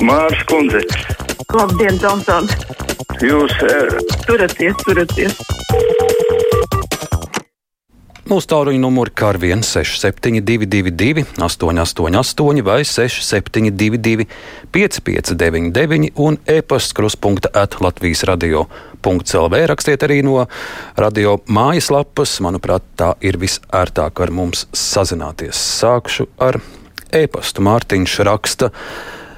Mārs 0.00 0.40
Kundze. 0.48 0.80
Labdien, 1.52 1.98
Tomson! 2.00 2.48
Jūs 3.20 3.52
uh, 3.64 3.98
turaties, 4.24 4.76
turaties! 4.84 5.36
Mūsu 8.26 8.48
tāluņa 8.50 8.80
numuri 8.82 9.12
kā 9.14 9.28
ar 9.30 9.36
16722, 9.38 11.22
888, 11.38 12.62
vai 12.66 12.80
6722, 12.82 14.26
559, 14.74 16.08
un 16.24 16.38
e-pasta 16.50 16.96
kruspunkta 16.98 17.52
at 17.54 17.76
Latvijas 17.84 18.24
radio.clv. 18.26 19.60
Rakstiet 19.70 20.06
arī 20.08 20.22
no 20.26 20.48
radio 20.98 21.36
mājaslapas. 21.46 22.38
Manuprāt, 22.42 22.88
tā 22.98 23.12
ir 23.22 23.38
visērtāk 23.38 24.24
ar 24.24 24.34
mums 24.34 24.66
sazināties. 24.74 25.60
Sākšu 25.78 26.26
ar 26.42 26.58
e-pastu. 27.14 27.62
Mārtiņš 27.68 28.18
raksta. 28.26 28.72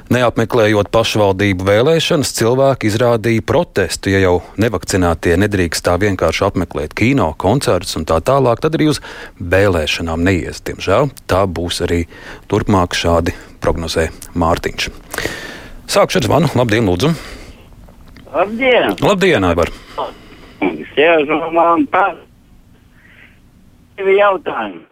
Neapmeklējot 0.08 0.88
pašvaldību 0.88 1.66
vēlēšanas, 1.68 2.30
cilvēki 2.38 2.88
izrādīja 2.88 3.42
protestu. 3.44 4.08
Ja 4.14 4.22
jau 4.22 4.38
nevakcinātie 4.56 5.34
nedrīkst 5.36 5.84
tā 5.84 5.98
vienkārši 6.00 6.46
apmeklēt 6.46 6.94
kino, 6.96 7.26
koncertus 7.36 7.92
un 8.00 8.06
tā 8.08 8.16
tālāk, 8.24 8.62
tad 8.64 8.78
arī 8.78 8.86
uz 8.94 9.02
vēlēšanām 9.36 10.24
neies. 10.24 10.62
Diemžēl 10.64 11.10
tā 11.28 11.42
būs 11.44 11.82
arī 11.84 12.06
turpmāk 12.48 12.96
šādi 12.96 13.36
prognozē 13.60 14.08
Mārtiņš. 14.32 14.88
Sākšu 15.92 16.22
ar 16.22 16.28
zvanu. 16.30 16.52
Labdien, 16.56 16.88
Lūdzu! 16.88 17.12
Labdien! 18.32 18.96
Labdien, 19.04 19.44
Aivar! 19.44 19.76
Sēžu 20.96 21.36
man 21.52 21.84
par 21.92 22.16
divi 24.00 24.16
jautājumi. 24.22 24.86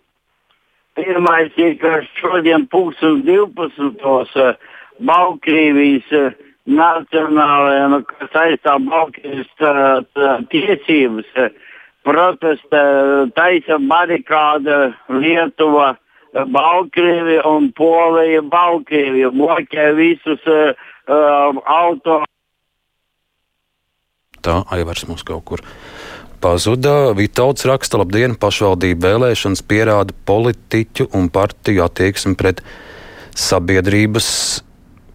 Pirmais 0.97 1.56
ir, 1.56 1.75
ka 1.80 2.03
šodien 2.20 2.69
pūkstens 2.69 3.25
12. 3.25 4.56
Baltkrievijas 5.05 6.12
uh, 6.16 6.32
nacionālajā, 6.66 7.86
nu, 7.92 8.02
kas 8.11 8.41
aizstāv 8.42 8.86
Baltkrievijas 8.89 9.66
uh, 9.66 10.42
tiesības, 10.52 11.30
uh, 11.36 11.50
protesta, 12.06 12.83
taisa 13.36 13.78
barikāda 13.83 14.80
Lietuva, 15.11 15.94
Baltkrievija 16.36 17.47
un 17.48 17.70
Polija, 17.77 18.42
Baltkrievija 18.44 19.30
bloķē 19.34 19.86
visus 19.97 20.42
uh, 20.50 20.74
auto. 21.08 22.20
Tā 24.44 24.61
Aivars 24.74 25.06
mums 25.08 25.24
kaut 25.27 25.47
kur 25.48 25.62
pazuda. 26.42 27.14
Vitāls 27.19 27.64
raksta, 27.67 27.98
labdien, 28.02 28.36
pašvaldību 28.39 29.06
vēlēšanas 29.06 29.64
pierāda 29.67 30.14
politiķu 30.28 31.08
un 31.17 31.30
partiju 31.33 31.86
attieksmi 31.86 32.36
pret 32.39 32.62
sabiedrības 33.36 34.28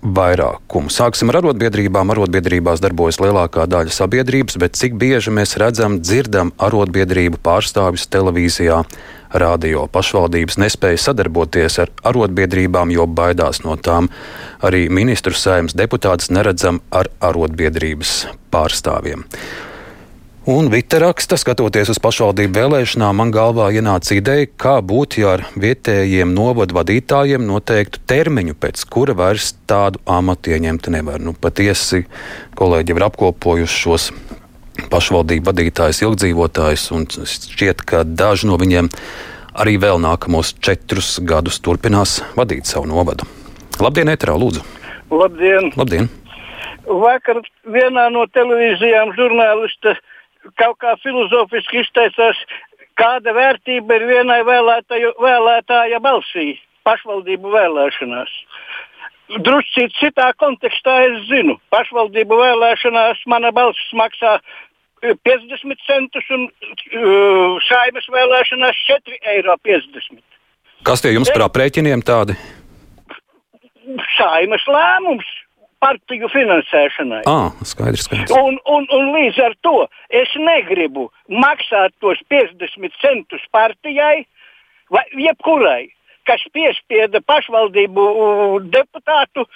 vairākumu. 0.01 0.89
Sāksim 0.91 1.29
ar 1.31 1.41
arotbiedrībām. 1.41 2.11
Arotbiedrībās 2.13 2.81
darbojas 2.81 3.21
lielākā 3.21 3.67
daļa 3.69 3.93
sabiedrības, 3.93 4.57
bet 4.61 4.77
cik 4.79 4.97
bieži 5.01 5.33
mēs 5.33 5.55
redzam, 5.61 5.99
dzirdam 6.01 6.53
arotbiedrību 6.57 7.41
pārstāvjus 7.45 8.09
televīzijā, 8.11 8.81
radio. 9.33 9.87
Pašvaldības 9.91 10.59
nespēja 10.61 10.99
sadarboties 11.05 11.79
ar 11.83 11.91
arotbiedrībām, 12.11 12.91
jo 12.91 13.07
baidās 13.07 13.63
no 13.65 13.77
tām. 13.77 14.09
Arī 14.65 14.87
ministru 14.89 15.33
saimnes 15.37 15.77
deputātus 15.77 16.31
neredzam 16.33 16.81
ar 16.91 17.09
arotbiedrības 17.21 18.25
pārstāvjiem. 18.51 19.25
Un 20.41 20.71
Vita 20.73 20.97
raksta, 20.97 21.37
skatoties 21.37 21.91
uz 21.93 21.99
pašvaldību 22.01 22.55
vēlēšanām, 22.57 23.19
man 23.19 23.29
galvā 23.29 23.67
ienāca 23.77 24.15
ideja, 24.17 24.47
kā 24.57 24.79
būtu, 24.81 25.19
ja 25.21 25.35
ar 25.35 25.43
vietējiem 25.53 26.31
novadu 26.33 26.73
vadītājiem 26.79 27.43
noteiktu 27.45 28.01
termiņu, 28.09 28.55
pēc 28.57 28.81
kura 28.89 29.13
vairs 29.13 29.51
tādu 29.69 30.01
amatu 30.09 30.55
ieņemt 30.55 30.89
nevar. 30.95 31.21
Nu, 31.21 31.35
patiesi 31.37 32.07
kolēģi 32.57 32.95
ir 32.95 33.05
apkopojuši 33.05 33.81
šos 33.83 34.07
pašvaldību 34.89 35.45
vadītājus, 35.51 36.01
ilgdzīvotājus, 36.07 36.87
un 36.97 37.05
šķiet, 37.05 37.85
ka 37.85 38.01
daži 38.01 38.49
no 38.49 38.57
viņiem 38.57 38.89
arī 39.61 39.77
vēl 39.77 40.01
nākamos 40.01 40.55
četrus 40.57 41.19
gadus 41.21 41.61
turpinās 41.61 42.23
vadīt 42.33 42.65
savu 42.65 42.89
novadu. 42.89 43.29
Labdien, 43.77 44.09
Eterā, 44.09 44.33
lūdzu! 44.41 44.65
Labdien! 45.13 45.69
Labdien. 45.77 46.09
Vakar 46.89 47.43
vienā 47.61 48.09
no 48.09 48.25
televīzijām 48.33 49.13
žurnālista 49.13 49.99
kaut 50.59 50.77
kā 50.81 50.95
filozofiski 51.03 51.81
izteicās, 51.83 52.39
kāda 52.99 53.33
vērtība 53.35 53.99
ir 53.99 54.07
vienai 54.09 54.41
vēlētāju, 54.47 55.13
vēlētāja 55.21 56.01
balsī 56.03 56.55
pašvaldību 56.87 57.53
vēlēšanās. 57.53 58.33
Drusku 59.45 59.85
citā 59.95 60.31
kontekstā 60.41 60.97
es 61.07 61.21
zinu, 61.29 61.55
pašvaldību 61.71 62.39
vēlēšanās 62.41 63.21
mana 63.31 63.53
balss 63.55 63.93
maksā 63.95 64.39
50 65.01 65.85
centus 65.87 66.27
un 66.35 66.47
uh, 66.47 67.61
saimas 67.65 68.09
vēlēšanās 68.11 68.81
4,50 68.89 69.31
eiro. 69.33 69.55
Kas 70.85 71.01
tie 71.01 71.13
jums 71.15 71.31
par 71.31 71.47
aprēķiniem 71.47 72.03
tādi? 72.05 72.35
Saimas 74.17 74.65
lēmums 74.69 75.29
partiju 75.81 76.29
finansēšanai. 76.31 77.23
Ah, 77.29 77.49
skaidrs, 77.65 78.05
skaidrs. 78.07 78.33
Un, 78.37 78.59
un, 78.69 78.85
un 78.97 79.09
līdz 79.15 79.39
ar 79.45 79.55
to 79.65 79.87
es 80.21 80.31
negribu 80.37 81.09
maksāt 81.27 81.95
tos 82.03 82.21
50 82.31 83.01
centus 83.01 83.43
partijai 83.55 84.23
vai 84.91 85.03
jebkurai, 85.25 85.89
kas 86.29 86.43
piespieda 86.53 87.23
pašvaldību 87.25 88.05
deputātu 88.69 89.47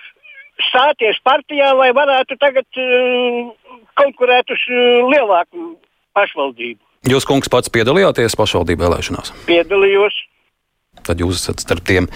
stāties 0.70 1.20
partijā, 1.28 1.74
lai 1.76 1.92
varētu 1.96 2.38
tagad 2.40 2.80
uh, 2.80 3.52
konkurēt 4.00 4.52
uz 4.56 4.68
uh, 4.72 5.08
lielāku 5.12 5.74
pašvaldību. 6.16 6.80
Jūs, 7.06 7.28
kungs, 7.28 7.52
pats 7.52 7.70
piedalījāties 7.70 8.38
pašvaldību 8.40 8.88
vēlēšanās? 8.88 9.34
Piedalījos. 9.46 10.16
Tad 11.06 11.20
jūs 11.22 11.38
esat 11.38 11.62
starp 11.62 11.84
tiem 11.86 12.08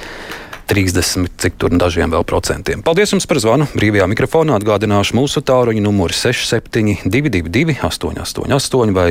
30, 0.70 1.32
cik 1.42 1.56
tur 1.58 1.74
dažiem 1.74 2.12
vēl 2.14 2.26
procentiem. 2.30 2.84
Paldies 2.86 3.10
jums 3.16 3.26
par 3.30 3.40
zvanu. 3.42 3.66
Brīvajā 3.74 4.06
mikrofonā 4.12 4.54
atgādināšu 4.60 5.18
mūsu 5.18 5.42
tāruņa 5.42 5.82
numuru 5.82 6.14
6722, 6.14 7.74
888 7.82 8.94
vai 8.94 9.08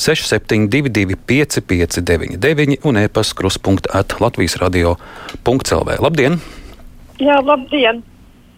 6722, 0.00 1.18
559, 1.28 2.80
un 2.88 3.02
e-pasta 3.02 3.36
kruspunkta 3.36 3.92
at 4.00 4.16
Latvijas 4.24 4.56
radio.clv. 4.62 6.00
Labdien! 6.00 6.40
Jā, 7.20 7.36
labdien! 7.44 8.00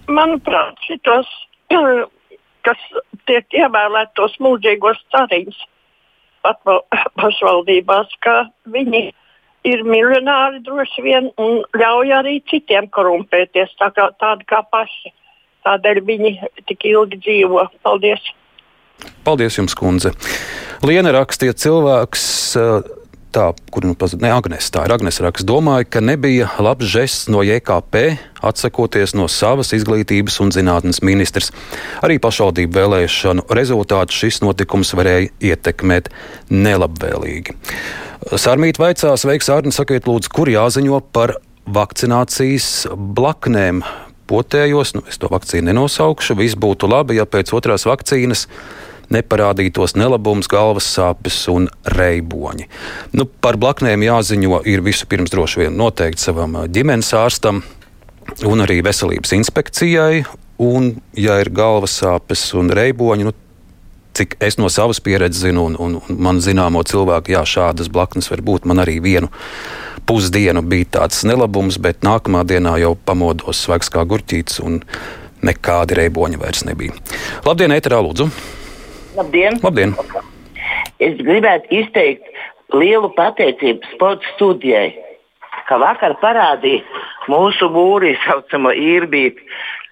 Manuprāt, 0.06 0.78
šitos, 0.86 1.26
kas 2.66 2.88
tiek 3.26 3.58
ievēlētos 3.58 4.38
mūžīgos 4.38 5.02
cariņus 5.16 5.58
pašvaldībās, 7.20 8.18
ka 8.22 8.44
viņi 8.70 9.08
ir 9.66 9.84
miljonāri 9.86 10.62
droši 10.64 11.04
vien 11.04 11.30
un 11.42 11.62
ļauj 11.76 12.14
arī 12.20 12.38
citiem 12.50 12.88
korumpēties 12.94 13.74
tā 13.80 13.90
kā, 13.96 14.08
tādi 14.20 14.46
kā 14.48 14.62
paši. 14.72 15.12
Tādēļ 15.66 16.02
viņi 16.06 16.32
tik 16.70 16.86
ilgi 16.86 17.18
dzīvo. 17.24 17.66
Paldies! 17.82 18.22
Paldies 19.26 19.58
jums, 19.58 19.74
kundze! 19.76 20.14
Liena 20.86 21.10
rakstīja 21.16 21.56
cilvēks. 21.58 22.22
Tā, 23.36 23.50
kur 23.68 23.84
nu 23.84 23.92
pazuda, 23.92 24.24
ne 24.24 24.30
Agnēs, 24.32 24.70
tā 24.72 24.86
ir 24.86 24.94
Agnēs 24.94 25.18
raksts, 25.20 25.44
domāju, 25.44 25.84
ka 25.92 26.00
nebija 26.00 26.46
labs 26.64 26.88
žests 26.88 27.26
no 27.28 27.42
JKP 27.44 28.14
atsakoties 28.40 29.12
no 29.18 29.26
savas 29.28 29.74
izglītības 29.76 30.38
un 30.40 30.54
zinātnes 30.56 31.02
ministrs. 31.04 31.50
Arī 32.06 32.16
pašvaldību 32.22 32.72
vēlēšanu 32.78 33.44
rezultātu 33.58 34.16
šis 34.16 34.40
notikums 34.40 34.94
varēja 34.96 35.28
ietekmēt 35.50 36.08
nelabvēlīgi. 36.48 37.58
Sārmīt 38.40 38.80
vaicās, 38.80 39.26
veiks 39.28 39.52
Arni, 39.52 39.74
sakiet, 39.76 40.08
lūdzu, 40.08 40.32
kur 40.32 40.48
jāziņo 40.48 41.02
par 41.12 41.36
vakcinācijas 41.68 42.86
blaknēm. 42.96 43.84
Potējos, 44.26 44.96
nu, 44.96 45.04
es 45.12 45.20
to 45.20 45.28
vakcīnu 45.30 45.68
nenosaukšu. 45.74 46.40
Viss 46.40 46.56
būtu 46.56 46.88
labi, 46.88 47.20
ja 47.20 47.28
pēc 47.28 47.52
otrās 47.54 47.84
vakcīnas 47.86 48.48
neparādītos 49.12 49.96
nelabums, 49.98 50.48
galvas 50.50 50.88
sāpes 50.96 51.38
un 51.52 51.68
reiboņi. 51.96 52.68
Nu, 53.16 53.26
par 53.26 53.58
blaknēm 53.60 54.04
jāziņo 54.06 54.62
ir 54.68 54.84
vispirms 54.86 55.32
droši 55.34 55.64
vien 55.64 55.78
noteikti 55.78 56.28
savam 56.28 56.58
ģimenes 56.66 57.12
ārstam 57.16 57.62
un 58.46 58.64
arī 58.66 58.82
veselības 58.86 59.34
inspekcijai. 59.38 60.24
Un, 60.62 60.94
ja 61.12 61.36
ir 61.42 61.52
galvas 61.52 61.98
sāpes 62.00 62.48
un 62.56 62.70
reiboņi, 62.72 63.28
nu, 63.28 63.34
cik 64.16 64.38
es 64.40 64.56
no 64.56 64.70
savas 64.72 65.02
pieredzes 65.04 65.44
zinu, 65.44 65.66
un, 65.68 65.76
un, 65.76 65.98
un 66.00 66.20
man 66.24 66.40
zināmo 66.40 66.80
cilvēku, 66.88 67.34
jā, 67.36 67.44
šādas 67.44 67.92
blaknes 67.92 68.30
var 68.32 68.40
būt. 68.44 68.68
Man 68.68 68.80
arī 68.80 68.96
vienu 69.04 69.28
pusdienu 70.08 70.62
bija 70.64 70.88
tāds 71.00 71.24
nelabums, 71.28 71.76
bet 71.82 72.06
nākamā 72.06 72.46
dienā 72.48 72.78
jau 72.80 72.94
pamodos 72.96 73.66
svaigs 73.66 73.92
kā 73.92 74.06
gurķītis, 74.08 74.62
un 74.64 74.80
nekādi 75.44 75.98
reiboņi 76.00 76.40
vairs 76.40 76.64
nebija. 76.68 76.96
Labdien, 77.44 77.76
Eterā, 77.76 78.00
lūdzu! 78.00 78.30
Labdien! 79.16 79.58
Labdien. 79.62 79.96
Es 81.02 81.18
gribētu 81.20 81.70
izteikt 81.82 82.28
lielu 82.74 83.10
pateicību 83.16 83.94
sporta 83.94 84.34
studijai. 84.36 84.94
ka 85.66 85.78
vakar 85.82 86.14
parādīja 86.22 86.84
mūsu 87.30 87.68
mūrī 87.74 88.14
saucamo 88.26 88.70
īrbīti. 88.70 89.42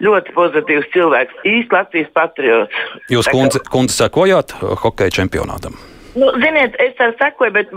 Ļoti 0.05 0.33
pozitīvs 0.35 0.87
cilvēks, 0.91 1.37
īsts 1.47 1.71
Latvijas 1.71 2.09
patriots. 2.15 2.79
Jūs, 3.11 3.29
kundze, 3.31 3.61
kundze 3.71 3.95
sekojāt 3.95 4.51
hokeja 4.83 5.13
čempionātam? 5.21 5.77
Nu, 6.19 6.31
ziniet, 6.43 6.75
es 6.83 6.95
tā 6.99 7.13
sekoju, 7.19 7.53
bet 7.55 7.71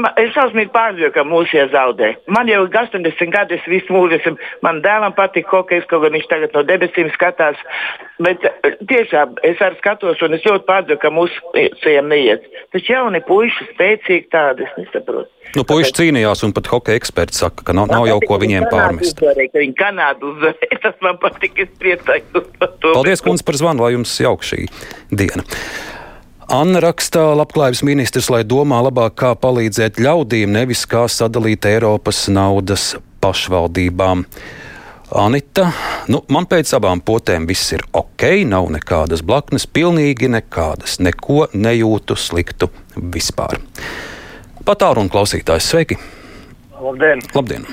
e, 0.00 0.04
ma- 0.04 0.12
es 0.20 0.32
šausmīgi 0.34 0.72
pārdzīvoju, 0.74 1.12
ka 1.14 1.24
mūsu 1.28 1.58
iezaudē. 1.60 2.12
Man 2.32 2.50
jau 2.50 2.62
ir 2.66 2.70
80 2.72 3.32
gadi, 3.34 3.58
es 3.60 3.66
visu 3.70 3.94
mūžu 3.94 4.18
esmu. 4.18 4.36
Man 4.66 4.80
dēlam 4.84 5.14
patīk 5.16 5.50
hokejs, 5.52 5.86
kaut 5.90 6.04
gan 6.06 6.16
viņš 6.16 6.28
tagad 6.30 6.56
no 6.56 6.64
debesīm 6.66 7.10
skatās. 7.14 7.60
Bet 8.20 8.44
e, 8.44 8.74
tiešām 8.90 9.36
es 9.46 9.60
arī 9.64 9.78
skatos, 9.80 10.22
un 10.24 10.38
es 10.38 10.46
ļoti 10.46 10.66
pārdzīvoju, 10.68 11.02
ka 11.04 11.12
mūsu 11.14 11.68
sejam 11.84 12.08
neiet. 12.12 12.48
Taču 12.74 12.96
jauni 12.96 13.22
puiši 13.28 13.70
spēcīgi 13.74 14.28
tādi, 14.32 14.66
es 14.66 14.80
nesaprotu. 14.80 15.28
Nu, 15.56 15.64
puiši 15.66 15.94
cīnījās, 15.96 16.44
un 16.46 16.52
pat 16.54 16.68
hokeja 16.70 17.00
eksperti 17.00 17.34
saka, 17.34 17.64
ka 17.66 17.74
nav, 17.74 17.88
nav 17.90 18.06
jau 18.06 18.20
ko 18.22 18.38
viņiem 18.38 18.68
pārmest. 18.70 19.18
Viņi 19.20 19.74
Kanādu 19.78 20.34
uzvarēja, 20.34 20.78
tas 20.84 20.98
man 21.02 21.18
patīk, 21.22 21.58
es 21.64 21.72
priecājos 21.80 22.50
par 22.60 22.76
to. 22.78 22.92
Paldies, 22.94 23.24
kundze, 23.24 23.46
par 23.46 23.58
zvanu, 23.58 23.86
lai 23.86 23.96
jums 23.96 24.14
jauka 24.22 24.46
šī 24.46 24.68
diena. 25.10 25.46
Anna 26.50 26.80
rakstā, 26.82 27.28
labklājības 27.38 27.80
ministrs, 27.86 28.26
lai 28.26 28.40
domā 28.42 28.80
labāk, 28.82 29.12
kā 29.20 29.28
palīdzēt 29.38 30.00
ļaudīm, 30.02 30.50
nevis 30.50 30.80
kā 30.90 31.04
sadalīt 31.06 31.68
Eiropas 31.70 32.24
naudas 32.26 32.96
pašvaldībām. 33.22 34.24
Anita, 35.14 35.68
nu, 36.10 36.24
man 36.26 36.48
pēc 36.50 36.72
abām 36.74 37.04
potēm 37.06 37.46
viss 37.46 37.70
ir 37.76 37.84
ok, 37.94 38.24
nav 38.50 38.66
nekādas 38.74 39.22
blaknes, 39.22 39.68
pilnīgi 39.70 40.26
nekādas, 40.34 40.98
neko 40.98 41.46
nejūtu 41.54 42.18
sliktu 42.18 42.72
vispār. 42.98 43.62
Patāru 44.66 45.06
un 45.06 45.12
klausītājs, 45.14 45.70
sveiki! 45.70 46.00
Labdien! 46.82 47.22
Labdien! 47.30 47.70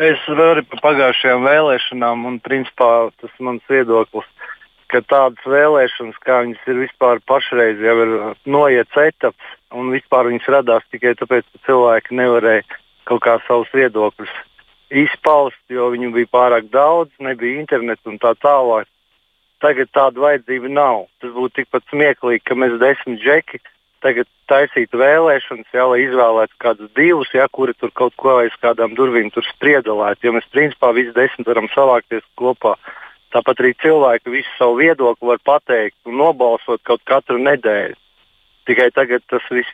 Es 0.00 0.24
varu 0.40 0.64
par 0.72 0.86
pagājušajām 0.88 1.44
vēlēšanām, 1.44 2.24
un 2.32 2.40
principā 2.40 3.10
tas 3.20 3.36
ir 3.36 3.50
mans 3.50 3.68
viedoklis, 3.68 4.32
ka 4.92 5.02
tādas 5.10 5.46
vēlēšanas, 5.48 6.18
kā 6.24 6.40
viņas 6.44 6.66
ir 6.70 6.82
vispār 6.84 7.22
pašreiz, 7.28 7.80
jau 7.82 7.96
ir 8.04 8.12
noiets 8.46 8.98
etaps, 9.02 9.54
un 9.74 9.92
vispār 9.94 10.30
viņas 10.30 10.50
radās 10.56 10.86
tikai 10.92 11.14
tāpēc, 11.18 11.46
ka 11.52 11.64
cilvēki 11.68 12.18
nevarēja 12.20 12.66
kaut 13.06 13.22
kā 13.26 13.38
savus 13.46 13.70
viedokļus 13.74 14.34
izpaust, 15.04 15.62
jo 15.70 15.88
viņu 15.94 16.12
bija 16.14 16.30
pārāk 16.32 16.68
daudz, 16.70 17.10
nebija 17.22 17.60
interneta 17.60 18.10
un 18.10 18.20
tā 18.22 18.34
tālāk. 18.38 18.86
Tagad 19.64 19.88
tāda 19.96 20.20
vajadzība 20.20 20.68
nav. 20.68 21.06
Tas 21.22 21.32
būtu 21.32 21.62
tikpat 21.62 21.86
smieklīgi, 21.90 22.44
ka 22.44 22.58
mēs 22.58 22.76
desmit 22.82 23.22
džeki 23.22 23.62
tagad 24.04 24.28
taisītu 24.50 25.00
vēlēšanas, 25.00 25.70
jā, 25.74 25.86
lai 25.90 26.02
izvēlētu 26.04 26.58
kādus 26.62 26.92
divus, 26.98 27.32
jā, 27.34 27.46
kuri 27.50 27.74
tur 27.74 27.90
kaut 27.96 28.14
ko 28.20 28.36
aiz 28.42 28.54
kādām 28.62 28.94
durvīm 28.98 29.32
striedelētu. 29.34 30.28
Jo 30.28 30.36
mēs 30.36 30.46
principā 30.52 30.92
visi 30.94 31.14
desmit 31.16 31.48
varam 31.48 31.68
savākties 31.74 32.26
kopā. 32.38 32.76
Tāpat 33.34 33.62
arī 33.62 33.72
cilvēki 33.82 34.32
visu 34.32 34.52
savu 34.58 34.78
viedokli 34.80 35.32
var 35.32 35.42
pateikt 35.44 35.96
un 36.06 36.20
nobalsot 36.20 36.82
kaut 36.86 37.02
katru 37.08 37.38
nedēļu. 37.42 37.96
Tikai 38.66 38.88
tagad 38.94 39.22
tas 39.30 39.44
viss 39.50 39.70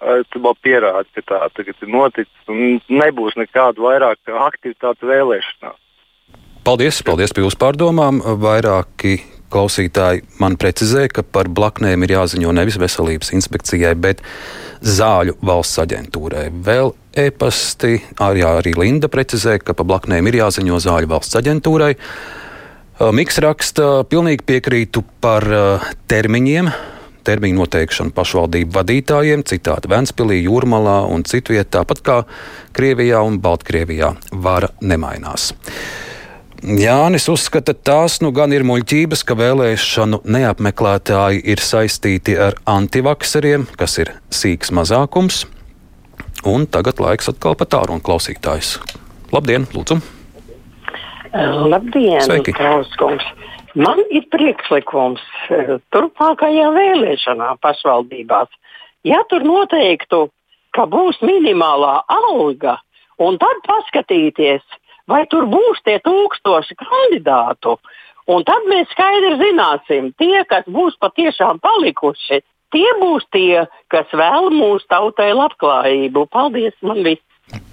uh, 0.00 0.52
pierāda, 0.62 1.06
ka 1.16 1.24
tā 1.28 1.40
tagad 1.56 1.80
ir 1.80 1.92
noticis 1.92 2.84
nebūs 2.88 3.36
nekādu 3.40 3.88
vairāk 3.88 4.32
aktivitātu 4.50 5.08
vēlēšanās. 5.10 5.78
Paldies, 6.64 7.00
paldies 7.02 7.32
par 7.32 7.46
jūsu 7.46 7.56
pārdomām. 7.60 8.20
Vairāki 8.40 9.16
klausītāji 9.50 10.26
man 10.42 10.56
precizēja, 10.60 11.10
ka 11.16 11.24
par 11.24 11.48
blaknēm 11.50 12.04
ir 12.04 12.14
jāziņo 12.18 12.52
nevis 12.54 12.76
veselības 12.80 13.32
inspekcijai, 13.36 13.94
bet 13.98 14.20
zāļu 14.84 15.38
valsts 15.46 15.80
aģentūrai. 15.82 16.48
Vēl 16.66 16.92
e-pasti, 17.24 17.98
arī, 18.22 18.44
arī 18.46 18.74
Linda 18.78 19.10
precizēja, 19.12 19.64
ka 19.64 19.76
par 19.76 19.88
blaknēm 19.88 20.30
ir 20.30 20.40
jāziņo 20.42 20.78
zāļu 20.84 21.10
valsts 21.10 21.40
aģentūrai. 21.40 21.94
Miks 23.00 23.38
raksta, 23.40 24.02
pilnīgi 24.12 24.44
piekrītu 24.44 25.00
par 25.24 25.46
termiņiem, 26.12 26.66
termiņu 27.24 27.56
noteikšanu 27.56 28.12
pašvaldību 28.12 28.76
vadītājiem, 28.76 29.44
citādi 29.48 29.88
Ventspīlī, 29.88 30.42
Jūrmalā 30.44 30.98
un 31.08 31.24
citvietā, 31.24 31.80
tāpat 31.80 32.04
kā 32.04 32.18
Krievijā 32.76 33.22
un 33.24 33.40
Baltkrievijā, 33.40 34.12
vara 34.44 34.68
nemainās. 34.84 35.48
Jānis 36.60 37.30
uzskata, 37.32 37.72
tās 37.72 38.18
nu 38.20 38.34
gan 38.36 38.52
ir 38.52 38.68
muļķības, 38.68 39.24
ka 39.24 39.38
vēlēšanu 39.40 40.20
neapmeklētāji 40.28 41.40
ir 41.56 41.64
saistīti 41.64 42.36
ar 42.36 42.60
antivakseriem, 42.68 43.64
kas 43.80 43.96
ir 44.04 44.12
sīks 44.28 44.76
mazākums. 44.76 45.46
Un 46.44 46.68
tagad 46.68 47.00
laiks 47.00 47.32
atkal 47.32 47.56
pat 47.56 47.72
tālruņa 47.72 48.04
klausītājs. 48.04 48.76
Labdien, 49.32 49.70
lūdzu! 49.72 50.19
Labdien. 51.32 52.20
Klauskungs! 52.56 53.24
Man 53.78 54.02
ir 54.10 54.24
priekšlikums 54.34 55.22
eh, 55.54 55.76
turpmākajā 55.94 56.70
vēlēšanā 56.74 57.52
pašvaldībās. 57.62 58.50
Ja 59.06 59.22
tur 59.30 59.46
noteiktu, 59.46 60.26
ka 60.74 60.86
būs 60.90 61.20
minimālā 61.22 62.00
alga, 62.10 62.80
un 63.22 63.38
tad 63.38 63.62
paskatīties, 63.68 64.64
vai 65.06 65.22
tur 65.30 65.46
būs 65.50 65.78
tie 65.86 66.00
tūkstoši 66.02 66.76
kandidātu. 66.82 67.76
Un 68.30 68.42
tad 68.46 68.66
mēs 68.70 68.90
skaidri 68.90 69.38
zināsim, 69.38 70.10
tie, 70.18 70.42
kas 70.50 70.66
būs 70.66 70.98
patiešām 71.02 71.62
palikuši, 71.62 72.42
tie 72.74 72.90
būs 72.98 73.24
tie, 73.30 73.64
kas 73.90 74.10
vēl 74.10 74.50
mūsu 74.54 74.86
tautai 74.90 75.30
labklājību. 75.34 76.26
Paldies, 76.30 76.74
man 76.82 77.02
viss! 77.06 77.22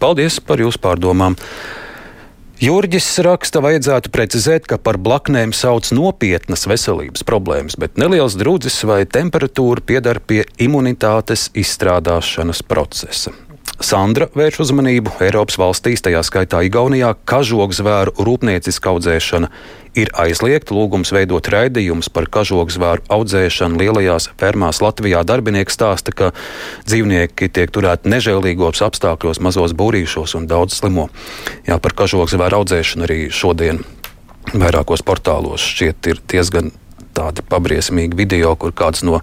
Paldies 0.02 0.40
par 0.46 0.62
jūsu 0.62 0.82
pārdomām! 0.82 1.38
Jurģis 2.58 3.06
raksta, 3.22 3.62
vajadzētu 3.62 4.10
precizēt, 4.10 4.64
ka 4.66 4.80
par 4.82 4.98
blaknēm 4.98 5.52
sauc 5.54 5.92
nopietnas 5.94 6.66
veselības 6.66 7.22
problēmas, 7.22 7.76
bet 7.78 8.02
neliels 8.02 8.34
drudzis 8.34 8.80
vai 8.90 9.04
temperatūra 9.06 9.86
piedar 9.86 10.18
pie 10.26 10.42
imunitātes 10.58 11.52
izstrādāšanas 11.54 12.64
procesa. 12.66 13.36
Sandra 13.78 14.26
vērš 14.34 14.64
uzmanību 14.64 15.12
Eiropas 15.22 15.60
valstīs, 15.62 16.02
tajā 16.02 16.24
skaitā 16.26 16.64
Igaunijā, 16.66 17.12
kažokzvēru 17.30 18.16
rūpnieciska 18.26 18.90
audzēšana 18.90 19.52
ir 20.02 20.10
aizliegta. 20.18 20.74
Lūgums 20.74 21.14
veidot 21.14 21.46
raidījumus 21.54 22.10
par 22.14 22.26
kažokzvēru 22.34 23.06
audzēšanu 23.14 23.78
lielajās 23.78 24.32
fermās 24.42 24.82
Latvijā. 24.82 25.22
Darbinieki 25.30 25.74
stāsta, 25.74 26.10
ka 26.10 26.32
dzīvnieki 26.90 27.52
tiek 27.54 27.74
turēti 27.74 28.10
nežēlīgos 28.10 28.82
apstākļos, 28.88 29.44
mazos 29.46 29.78
būrīšos 29.78 30.34
un 30.42 30.50
daudz 30.50 30.80
slimo. 30.82 31.12
Jā, 31.70 31.78
par 31.78 31.94
kažokzvēru 32.02 32.64
audzēšanu 32.64 33.06
arī 33.06 33.20
šodien 33.30 33.84
vairākos 34.58 35.06
portālos 35.06 35.62
šķiet 35.62 36.14
ir 36.16 36.26
diezgan 36.34 36.74
tādi 37.18 37.46
pabriesmīgi 37.46 38.18
video, 38.18 38.56
kur 38.58 38.74
kāds 38.78 39.06
no 39.06 39.22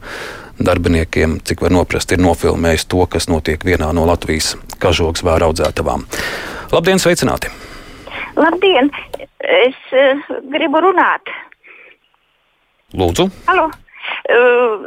darbiniekiem, 0.58 1.38
cik 1.44 1.64
var 1.64 1.75
noprast, 1.75 2.12
ir 2.12 2.23
nofilmējis 2.23 2.88
to, 2.90 3.04
kas 3.11 3.28
notiek 3.30 3.64
vienā 3.64 3.90
no 3.96 4.06
Latvijas 4.08 4.54
kažoks 4.82 5.25
vēra 5.26 5.50
audzētavām. 5.50 6.06
Labdien, 6.73 7.00
sveicināti! 7.02 7.52
Labdien! 8.37 8.90
Es 9.44 9.78
uh, 9.92 10.37
gribu 10.50 10.82
runāt. 10.82 11.32
Lūdzu! 12.94 13.28
Halo. 13.49 13.70
Uh, 14.25 14.84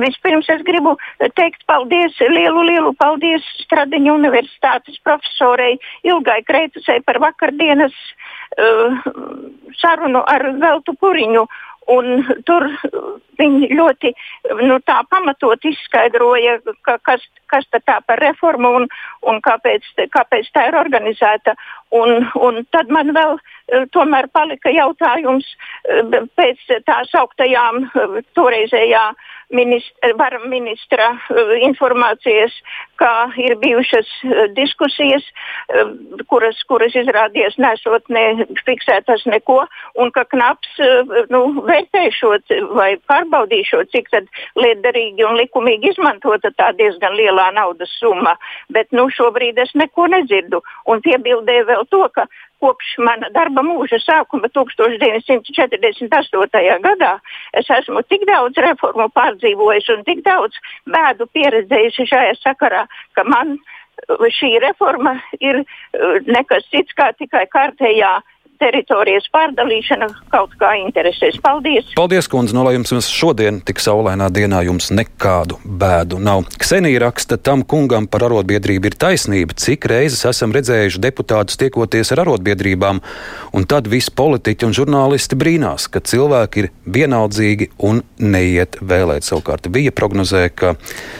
vispirms 0.00 0.48
es 0.52 0.62
gribu 0.64 0.94
teikt 1.36 1.64
paldies, 1.68 2.16
lielu, 2.20 2.64
lielu 2.68 2.92
paldies 3.00 3.44
Stradiņu 3.64 4.14
universitātes 4.18 4.98
profesorei 5.04 5.78
Ilgai 6.04 6.42
Kreitusai 6.44 7.00
par 7.04 7.20
vakardienas 7.24 7.96
uh, 8.60 8.98
sarunu 9.80 10.24
ar 10.24 10.46
Veltu 10.60 10.96
Puriņu. 11.00 11.46
Un 11.92 12.22
tur 12.48 12.64
viņi 13.38 13.68
ļoti 13.74 14.12
nu, 14.62 14.78
pamatot 15.10 15.66
izskaidroja, 15.68 16.58
ka, 16.86 16.96
kas, 17.04 17.24
kas 17.52 17.66
tā 17.72 17.98
par 18.06 18.22
reformu 18.22 18.70
un, 18.78 18.86
un 19.28 19.40
kāpēc, 19.44 19.84
kāpēc 20.14 20.48
tā 20.54 20.68
ir 20.70 20.78
organizēta. 20.80 21.56
Un, 21.94 22.24
un 22.40 22.62
tad 22.74 22.88
man 22.94 23.12
vēl 23.16 23.36
tomēr 23.92 24.30
palika 24.32 24.72
jautājums 24.72 25.46
pēc 26.38 26.64
tās 26.88 27.12
augtajām 27.20 27.88
toreizējā 28.38 29.04
ministra, 29.54 30.12
vara 30.18 30.40
ministra 30.48 31.10
informācijas, 31.64 32.54
ka 33.00 33.10
ir 33.40 33.56
bijušas 33.62 34.10
diskusijas, 34.56 35.24
kuras, 36.30 36.60
kuras 36.68 36.94
izrādījās 36.98 37.56
nesot 37.62 38.08
ne 38.12 38.46
fiksētas 38.66 39.24
neko, 39.30 39.62
un 40.00 40.12
ka 40.14 40.26
knaps 40.34 40.80
nu, 41.32 41.42
vērtēšot 41.66 42.54
vai 42.76 42.94
pārbaudīšot, 43.10 43.92
cik 43.94 44.10
liederīgi 44.58 45.24
un 45.26 45.38
likumīgi 45.40 45.94
izmantota 45.94 46.52
tā 46.58 46.72
diezgan 46.78 47.16
lielā 47.18 47.50
naudas 47.56 47.92
summa. 47.98 48.36
Bet 48.74 48.92
nu, 48.92 49.08
šobrīd 49.10 49.58
es 49.62 49.72
neko 49.74 50.08
nedzirdu. 50.12 50.62
Un 50.90 51.02
piebildēju 51.04 51.68
vēl 51.70 51.86
to, 51.90 52.04
ka 52.14 52.26
kopš 52.64 52.88
mana 53.04 53.28
darba 53.34 53.62
mūža 53.66 53.98
sākuma 54.00 54.48
1948. 54.56 56.80
gadā 56.88 57.12
es 57.60 57.66
esmu 57.78 58.00
tik 58.08 58.22
daudz 58.30 58.54
reformu 58.66 59.06
pārdzīvojis 59.18 59.86
un 59.96 60.00
tik 60.08 60.20
daudz 60.26 60.54
bēdu 60.96 61.24
pieredzējusi 61.36 62.02
šajā 62.12 62.34
sakarā, 62.40 62.82
ka 63.16 63.22
man 63.28 63.48
šī 64.38 64.50
reforma 64.62 65.12
ir 65.40 65.56
uh, 65.62 65.66
nekas 66.26 66.64
cits 66.72 66.92
kā 66.98 67.12
tikai 67.18 67.44
kārtējā 67.52 68.14
teritorijas 68.60 69.26
pārdalīšana 69.34 70.08
kaut 70.32 70.54
kā 70.60 70.74
interesēs. 70.80 71.38
Paldies! 71.44 71.90
Paldies, 71.98 72.28
kundze, 72.30 72.54
no 72.56 72.64
lai 72.66 72.74
jums 72.76 72.92
šodien 73.10 73.60
tik 73.66 73.82
saulainā 73.82 74.28
dienā 74.34 74.62
jums 74.66 74.90
nekādu 74.94 75.58
bēdu 75.64 76.20
nav. 76.22 76.44
Ksenija 76.60 77.02
raksta, 77.06 77.38
tam 77.38 77.64
kungam 77.66 78.08
par 78.10 78.26
arotbiedrību 78.28 78.90
ir 78.90 78.98
taisnība, 79.00 79.56
cik 79.58 79.88
reizes 79.90 80.24
esam 80.30 80.54
redzējuši 80.54 81.02
deputātus 81.04 81.58
tiekoties 81.60 82.14
ar 82.14 82.24
arotbiedrībām, 82.24 83.02
un 83.54 83.68
tad 83.70 83.90
visi 83.92 84.12
politiķi 84.14 84.68
un 84.68 84.76
žurnālisti 84.76 85.38
brīnās, 85.40 85.88
ka 85.90 86.02
cilvēki 86.04 86.64
ir 86.64 86.70
vienaldzīgi 86.96 87.70
un 87.88 88.02
neiet 88.18 88.78
vēlēt. 88.80 89.26
Savukārt 89.26 89.68
bija 89.74 89.94
prognozē, 89.94 90.46
ka 90.54 90.74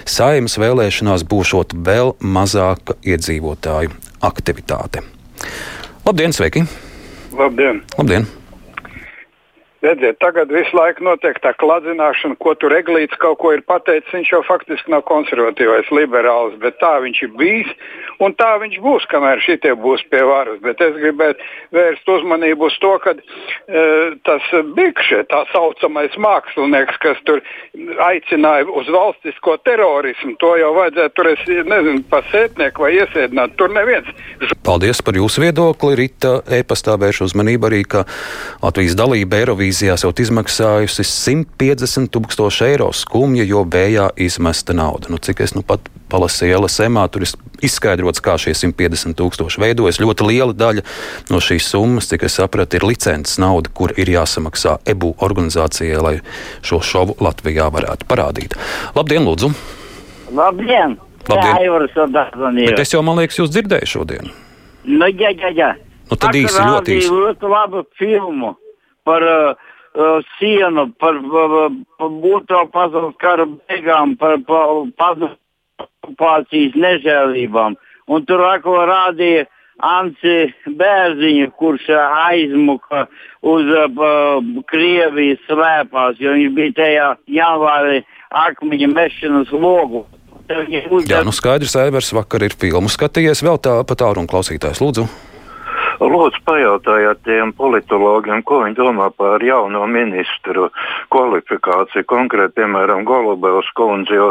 saimas 0.08 0.58
vēlēšanās 0.60 1.26
būšot 1.28 1.76
vēl 1.86 2.14
mazāka 2.20 2.98
iedzīvotāju 3.04 3.94
aktivitāte. 4.24 5.04
Labdien, 6.04 6.36
sveiki! 6.36 6.66
Labdien! 7.38 7.82
Labdien. 7.98 8.26
Redziet, 9.84 10.16
tagad 10.16 10.48
visu 10.48 10.72
laiku 10.78 11.04
notiek 11.04 11.36
tā 11.44 11.50
kladzināšana, 11.60 12.38
ko 12.40 12.54
tur 12.56 12.72
Eglīts 12.72 13.18
kaut 13.20 13.36
ko 13.42 13.50
ir 13.52 13.60
pateicis. 13.68 14.08
Viņš 14.16 14.30
jau 14.32 14.40
faktiski 14.46 14.88
nav 14.94 15.02
konservatīvais 15.10 15.90
liberāls, 15.92 16.54
bet 16.62 16.78
tā 16.80 16.94
viņš 17.04 17.20
ir 17.26 17.34
bijis 17.36 17.74
un 18.24 18.32
tā 18.38 18.54
viņš 18.62 18.78
būs, 18.80 19.04
kamēr 19.12 19.42
šitie 19.44 19.74
būs 19.76 20.06
pie 20.08 20.22
varas. 20.24 20.56
Bet 20.64 20.80
es 20.80 20.96
gribētu 20.96 21.44
vērst 21.76 22.08
uzmanību 22.14 22.70
uz 22.70 22.78
to, 22.80 22.94
ka 23.04 23.12
e, 23.12 23.82
tas 24.24 24.46
Bikšē, 24.78 25.26
tā 25.28 25.42
saucamais 25.52 26.16
mākslinieks, 26.16 26.96
kas 27.04 27.20
tur 27.28 27.44
aicināja 28.06 28.64
uz 28.72 28.88
valstisko 28.88 29.58
terorismu, 29.68 30.38
to 30.40 30.54
jau 30.62 30.72
vajadzētu 30.78 31.16
tur, 31.18 31.30
es 31.34 31.44
nezinu, 31.74 32.06
pasētnieku 32.08 32.86
vai 32.86 32.94
iesēdināt. 33.02 33.58
Tur 33.60 33.76
neviens. 33.76 34.08
Paldies 34.64 35.04
par 35.04 35.20
jūsu 35.20 35.44
viedokli. 35.44 35.92
Rīta 36.00 36.38
e-pastā 36.56 36.96
vērš 36.96 37.26
uzmanību 37.28 37.68
arī, 37.68 37.84
ka 37.84 38.06
Latvijas 38.64 38.96
dalība 38.96 39.42
Eirovīzijā 39.42 39.73
televīzijā 39.74 39.94
esot 39.98 40.20
izmaksājusi 40.22 41.02
150 41.02 42.10
tūkstoši 42.14 42.64
eiro 42.68 42.92
skumja, 42.94 43.44
jo 43.44 43.64
vējā 43.66 44.12
izmesta 44.22 44.74
nauda. 44.74 45.10
Nu, 45.10 45.18
cik 45.18 45.40
es 45.40 45.54
nu 45.54 45.62
pat 45.66 45.80
palasīju 46.10 46.60
LSMā, 46.60 47.08
tur 47.10 47.24
ir 47.24 47.32
izskaidrots, 47.64 48.22
kā 48.22 48.36
šie 48.38 48.54
150 48.54 49.16
tūkstoši 49.18 49.60
veidojas. 49.60 49.98
Ļoti 49.98 50.28
liela 50.28 50.54
daļa 50.54 50.84
no 51.30 51.40
šīs 51.42 51.66
summas, 51.72 52.06
cik 52.06 52.26
es 52.28 52.38
sapratu, 52.38 52.78
ir 52.78 52.86
licences 52.86 53.40
nauda, 53.42 53.72
kur 53.74 53.90
ir 53.98 54.06
jāsamaksā 54.14 54.78
EBU 54.86 55.16
organizācijai, 55.18 55.98
lai 55.98 56.14
šo 56.62 56.78
šovu 56.78 57.18
Latvijā 57.24 57.66
varētu 57.74 58.06
parādīt. 58.06 58.54
Labdien, 58.94 59.26
lūdzu! 59.26 59.50
Labdien! 60.30 60.98
Labdien. 61.26 61.56
Jā, 61.56 62.68
Bet 62.68 62.82
es 62.84 62.92
jau, 62.92 63.00
man 63.02 63.16
liekas, 63.18 63.40
jūs 63.40 63.50
dzirdēju 63.50 63.88
šodien. 63.88 64.28
Nu, 64.84 65.08
jā, 65.08 65.32
jā, 65.32 65.50
jā. 65.56 65.70
Nu, 66.10 66.18
tad 66.20 66.36
īsi, 66.36 66.60
ļoti 66.60 66.98
īsi. 67.00 67.08
ļoti 67.08 67.48
labu 67.48 67.86
filmu 67.96 68.52
par 69.08 69.24
uh, 69.24 69.63
sienu, 70.38 70.88
par, 70.98 71.18
uh, 71.22 71.70
otro 72.34 72.66
pasaules 72.72 73.16
kara 73.22 73.46
beigām, 73.46 74.16
par, 74.18 74.38
padomu 74.98 75.34
okupācijas 76.04 76.76
nežēlībām. 76.78 77.76
Un 78.12 78.24
tur 78.28 78.42
ako 78.46 78.84
rādīja 78.90 79.46
Anci 79.84 80.52
Bērziņu, 80.78 81.50
kurš 81.58 81.88
uh, 81.90 82.18
aizmuka 82.28 83.06
uz 83.42 83.70
uh, 83.74 84.50
Krievijas 84.70 85.42
slēpās, 85.48 86.20
jo 86.22 86.34
viņš 86.36 86.52
bija 86.54 86.76
tajā 86.78 87.08
janvārī 87.38 88.02
akmeņa 88.44 88.90
mešanas 88.92 89.54
logu. 89.54 90.04
Jā, 91.08 91.22
nu 91.24 91.32
skaidrs, 91.32 91.72
Aivars 91.80 92.12
vakar 92.12 92.44
ir 92.44 92.52
filmu 92.52 92.90
skatījies, 92.92 93.40
vēl 93.46 93.56
tā 93.64 93.78
pa 93.88 93.96
tālu 93.96 94.20
un 94.20 94.28
klausītājs 94.28 94.82
lūdzu. 94.84 95.08
Lūdzu, 96.10 96.40
pajautājiet 96.44 97.22
tiem 97.24 97.52
politologiem, 97.56 98.42
ko 98.44 98.60
viņi 98.64 98.76
domā 98.76 99.08
par 99.16 99.42
jauno 99.44 99.84
ministru 99.88 100.68
kvalifikāciju, 101.14 102.04
konkrēti, 102.10 102.56
piemēram, 102.60 103.04
Golubevs 103.08 103.70
kundzi, 103.78 104.16
jo 104.18 104.28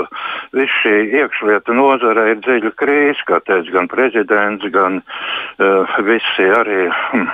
viss 0.54 0.82
šī 0.84 0.96
iekšlietu 1.22 1.76
nozara 1.78 2.28
ir 2.32 2.42
dziļa 2.46 2.74
krīze, 2.80 3.26
kā 3.30 3.40
teica 3.48 3.78
gan 3.78 3.90
prezidents, 3.92 4.68
gan 4.76 5.02
uh, 5.02 5.98
visi 6.06 6.50
arī 6.60 6.88
hm, 6.90 7.28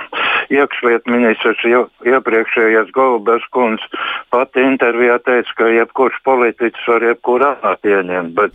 iekšlietu 0.50 1.12
ministrs 1.12 1.62
iepriekšējais 2.06 2.90
Golubevs 2.94 3.46
kundze 3.54 3.86
pati 4.30 4.62
intervijā 4.64 5.18
teica, 5.24 5.54
ka 5.58 5.68
jebkurš 5.70 6.18
politiķis 6.26 6.88
var 6.90 7.06
jebkurā 7.10 7.50
pieņemt, 7.82 8.34
bet 8.36 8.54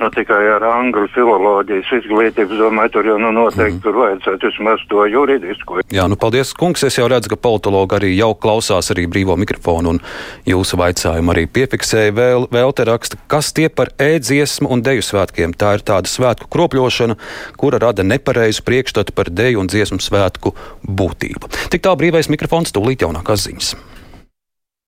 nu, 0.00 0.10
tikai 0.14 0.40
ar 0.56 0.64
angļu 0.68 1.06
filoloģijas 1.14 1.92
izglītību, 2.00 2.58
domāju, 2.60 2.94
tur 2.96 3.10
jau 3.12 3.18
nu, 3.20 3.32
noteikti 3.34 3.78
mm. 3.78 3.82
tur 3.84 4.00
vajadzētu 4.00 4.50
vismaz 4.50 4.84
to 4.90 5.06
juridisku. 5.10 5.80
Jā, 5.94 6.06
nu 6.10 6.18
paldies, 6.20 6.54
kungs. 6.58 6.84
Es 6.84 6.98
jau 6.98 7.08
redzu, 7.10 7.32
ka 7.32 7.40
politologi 7.40 7.98
arī 7.98 8.12
jau 8.16 8.32
klausās 8.38 8.90
arī 8.94 9.06
brīvo 9.10 9.36
mikrofonu 9.40 9.94
un 9.94 10.02
jūsu 10.48 10.78
vaicājumu 10.80 11.34
arī 11.34 11.46
piefiksēja. 11.50 12.14
Vēl, 12.16 12.48
vēl 12.52 12.74
te 12.76 12.88
raksta, 12.88 13.20
kas 13.30 13.52
tie 13.56 13.68
par 13.72 13.92
ēdziesmu 14.02 14.70
un 14.72 14.84
deju 14.84 15.04
svētkiem. 15.04 15.56
Tā 15.56 15.76
ir 15.78 15.86
tāda 15.86 16.10
svētku 16.10 16.50
kropļošana, 16.52 17.18
kura 17.60 17.80
rada 17.82 18.06
nepareizu 18.06 18.64
priekšstatu 18.66 19.16
par 19.16 19.32
deju 19.32 19.62
un 19.62 19.70
dziesmu 19.70 20.00
svētku 20.04 20.54
būtību. 20.84 21.33
Tik 21.72 21.84
tā 21.84 21.94
brīvais 21.98 22.30
mikrofons, 22.32 22.74
tūlīt 22.74 23.04
jaunākās 23.04 23.48
ziņas. 23.48 23.74